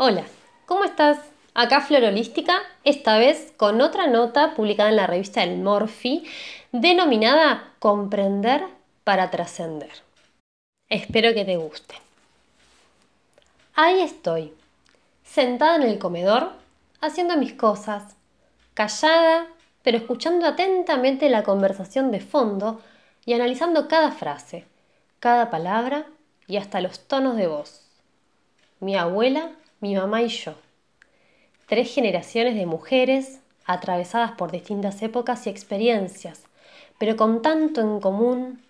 [0.00, 0.22] Hola,
[0.66, 1.18] ¿cómo estás?
[1.54, 6.24] Acá Flor Holística, esta vez con otra nota publicada en la revista El Morphy,
[6.70, 8.62] denominada Comprender
[9.02, 9.90] para trascender.
[10.88, 11.96] Espero que te guste.
[13.74, 14.52] Ahí estoy,
[15.24, 16.52] sentada en el comedor,
[17.00, 18.14] haciendo mis cosas,
[18.74, 19.48] callada,
[19.82, 22.80] pero escuchando atentamente la conversación de fondo
[23.26, 24.64] y analizando cada frase,
[25.18, 26.06] cada palabra
[26.46, 27.82] y hasta los tonos de voz.
[28.78, 29.50] Mi abuela
[29.80, 30.54] mi mamá y yo.
[31.68, 36.42] Tres generaciones de mujeres atravesadas por distintas épocas y experiencias,
[36.98, 38.62] pero con tanto en común.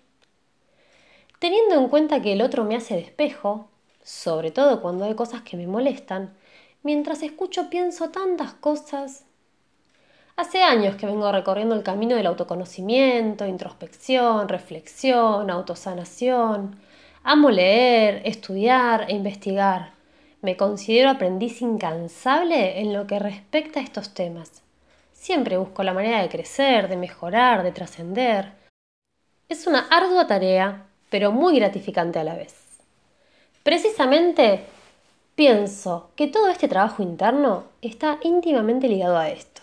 [1.39, 3.69] Teniendo en cuenta que el otro me hace de espejo,
[4.03, 6.33] sobre todo cuando hay cosas que me molestan,
[6.83, 9.23] mientras escucho pienso tantas cosas.
[10.35, 16.79] Hace años que vengo recorriendo el camino del autoconocimiento, introspección, reflexión, autosanación.
[17.23, 19.98] Amo leer, estudiar e investigar
[20.41, 24.63] me considero aprendiz incansable en lo que respecta a estos temas.
[25.11, 28.53] Siempre busco la manera de crecer, de mejorar, de trascender.
[29.49, 32.55] Es una ardua tarea, pero muy gratificante a la vez.
[33.63, 34.61] Precisamente
[35.35, 39.61] pienso que todo este trabajo interno está íntimamente ligado a esto.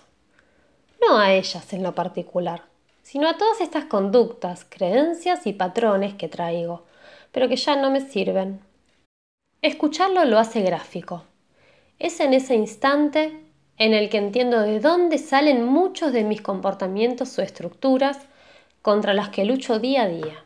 [1.01, 2.63] No a ellas en lo particular,
[3.03, 6.85] sino a todas estas conductas, creencias y patrones que traigo,
[7.33, 8.61] pero que ya no me sirven,
[9.63, 11.25] Escucharlo lo hace gráfico.
[11.99, 13.41] Es en ese instante
[13.79, 18.19] en el que entiendo de dónde salen muchos de mis comportamientos o estructuras
[18.83, 20.45] contra las que lucho día a día.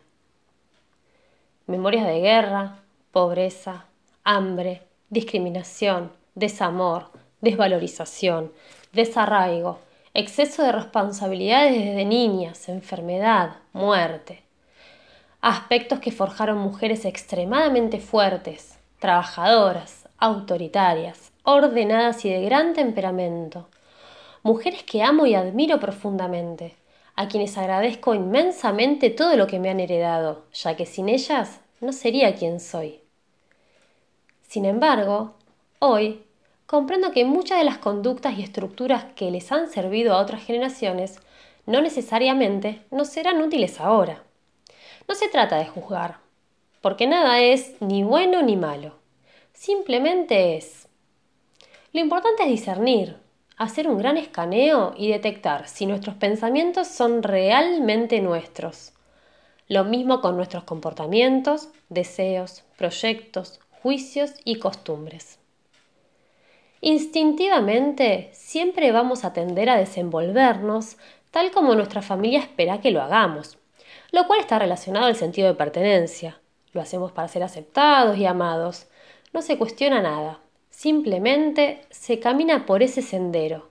[1.67, 2.78] Memorias de guerra,
[3.12, 3.86] pobreza,
[4.25, 8.52] hambre, discriminación, desamor, desvalorización,
[8.92, 9.80] desarraigo,
[10.14, 14.42] exceso de responsabilidades desde niñas, enfermedad, muerte.
[15.41, 23.68] Aspectos que forjaron mujeres extremadamente fuertes, trabajadoras, autoritarias, ordenadas y de gran temperamento.
[24.42, 26.76] Mujeres que amo y admiro profundamente,
[27.16, 31.92] a quienes agradezco inmensamente todo lo que me han heredado, ya que sin ellas no
[31.92, 33.00] sería quien soy.
[34.46, 35.34] Sin embargo,
[35.78, 36.22] hoy
[36.66, 41.18] comprendo que muchas de las conductas y estructuras que les han servido a otras generaciones
[41.66, 44.22] no necesariamente nos serán útiles ahora.
[45.08, 46.18] No se trata de juzgar,
[46.80, 48.95] porque nada es ni bueno ni malo.
[49.52, 50.89] Simplemente es.
[51.92, 53.17] Lo importante es discernir,
[53.57, 58.92] hacer un gran escaneo y detectar si nuestros pensamientos son realmente nuestros.
[59.69, 65.39] Lo mismo con nuestros comportamientos, deseos, proyectos, juicios y costumbres.
[66.80, 70.96] Instintivamente siempre vamos a tender a desenvolvernos
[71.30, 73.58] tal como nuestra familia espera que lo hagamos,
[74.11, 76.40] lo cual está relacionado al sentido de pertenencia,
[76.73, 78.86] lo hacemos para ser aceptados y amados.
[79.33, 80.41] No se cuestiona nada.
[80.70, 83.69] Simplemente se camina por ese sendero,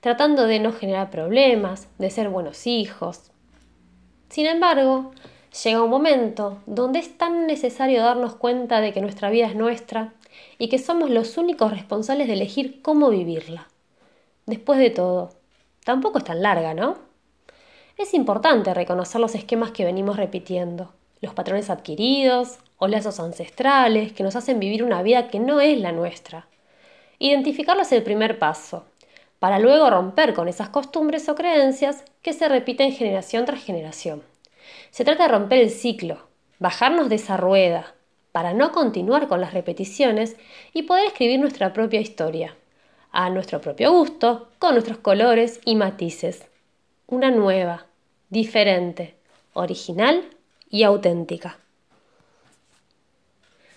[0.00, 3.30] tratando de no generar problemas, de ser buenos hijos.
[4.28, 5.12] Sin embargo,
[5.62, 10.14] llega un momento donde es tan necesario darnos cuenta de que nuestra vida es nuestra
[10.58, 13.68] y que somos los únicos responsables de elegir cómo vivirla.
[14.46, 15.30] Después de todo,
[15.84, 16.96] tampoco es tan larga, ¿no?
[17.96, 24.22] Es importante reconocer los esquemas que venimos repitiendo los patrones adquiridos o lazos ancestrales que
[24.22, 26.46] nos hacen vivir una vida que no es la nuestra.
[27.18, 28.84] Identificarlo es el primer paso,
[29.38, 34.22] para luego romper con esas costumbres o creencias que se repiten generación tras generación.
[34.90, 37.94] Se trata de romper el ciclo, bajarnos de esa rueda,
[38.32, 40.36] para no continuar con las repeticiones
[40.72, 42.56] y poder escribir nuestra propia historia,
[43.10, 46.46] a nuestro propio gusto, con nuestros colores y matices.
[47.06, 47.86] Una nueva,
[48.28, 49.16] diferente,
[49.54, 50.22] original
[50.70, 51.58] y auténtica.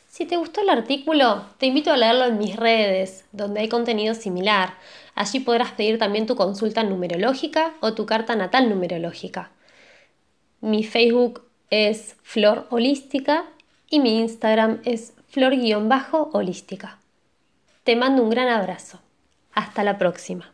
[0.07, 4.13] Si te gustó el artículo, te invito a leerlo en mis redes, donde hay contenido
[4.13, 4.75] similar.
[5.15, 9.51] Allí podrás pedir también tu consulta numerológica o tu carta natal numerológica.
[10.59, 13.45] Mi Facebook es Flor Holística
[13.89, 16.99] y mi Instagram es flor-holística.
[17.83, 18.99] Te mando un gran abrazo.
[19.53, 20.53] Hasta la próxima.